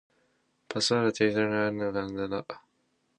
[0.67, 2.45] パスワードは定期的に変えるのが安全だ。